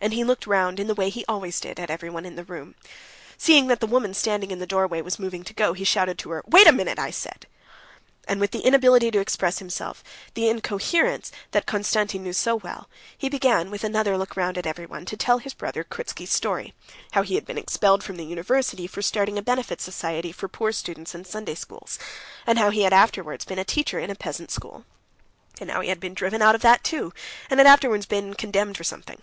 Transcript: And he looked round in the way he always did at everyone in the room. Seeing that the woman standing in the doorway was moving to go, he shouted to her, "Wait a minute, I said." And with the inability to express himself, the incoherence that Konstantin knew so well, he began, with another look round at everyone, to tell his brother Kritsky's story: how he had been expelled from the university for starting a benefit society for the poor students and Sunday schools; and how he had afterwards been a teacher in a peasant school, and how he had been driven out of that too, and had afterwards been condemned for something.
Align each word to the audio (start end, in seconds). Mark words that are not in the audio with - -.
And 0.00 0.12
he 0.12 0.22
looked 0.22 0.46
round 0.46 0.78
in 0.78 0.86
the 0.86 0.94
way 0.94 1.10
he 1.10 1.24
always 1.26 1.58
did 1.58 1.80
at 1.80 1.90
everyone 1.90 2.24
in 2.24 2.36
the 2.36 2.44
room. 2.44 2.76
Seeing 3.36 3.66
that 3.66 3.80
the 3.80 3.86
woman 3.86 4.14
standing 4.14 4.52
in 4.52 4.60
the 4.60 4.66
doorway 4.66 5.00
was 5.02 5.18
moving 5.18 5.42
to 5.42 5.52
go, 5.52 5.72
he 5.72 5.82
shouted 5.82 6.18
to 6.20 6.30
her, 6.30 6.42
"Wait 6.46 6.68
a 6.68 6.72
minute, 6.72 7.00
I 7.00 7.10
said." 7.10 7.48
And 8.28 8.38
with 8.40 8.52
the 8.52 8.60
inability 8.60 9.10
to 9.10 9.18
express 9.18 9.58
himself, 9.58 10.04
the 10.34 10.48
incoherence 10.48 11.32
that 11.50 11.66
Konstantin 11.66 12.22
knew 12.22 12.32
so 12.32 12.54
well, 12.54 12.88
he 13.18 13.28
began, 13.28 13.72
with 13.72 13.82
another 13.82 14.16
look 14.16 14.36
round 14.36 14.56
at 14.56 14.68
everyone, 14.68 15.04
to 15.06 15.16
tell 15.16 15.38
his 15.38 15.52
brother 15.52 15.82
Kritsky's 15.82 16.30
story: 16.32 16.74
how 17.10 17.22
he 17.22 17.34
had 17.34 17.44
been 17.44 17.58
expelled 17.58 18.04
from 18.04 18.16
the 18.18 18.24
university 18.24 18.86
for 18.86 19.02
starting 19.02 19.36
a 19.36 19.42
benefit 19.42 19.80
society 19.80 20.30
for 20.30 20.46
the 20.46 20.50
poor 20.56 20.70
students 20.70 21.12
and 21.12 21.26
Sunday 21.26 21.56
schools; 21.56 21.98
and 22.46 22.60
how 22.60 22.70
he 22.70 22.82
had 22.82 22.92
afterwards 22.92 23.44
been 23.44 23.58
a 23.58 23.64
teacher 23.64 23.98
in 23.98 24.10
a 24.10 24.14
peasant 24.14 24.52
school, 24.52 24.84
and 25.60 25.72
how 25.72 25.80
he 25.80 25.88
had 25.88 25.98
been 25.98 26.14
driven 26.14 26.40
out 26.40 26.54
of 26.54 26.62
that 26.62 26.84
too, 26.84 27.12
and 27.50 27.58
had 27.58 27.66
afterwards 27.66 28.06
been 28.06 28.34
condemned 28.34 28.76
for 28.76 28.84
something. 28.84 29.20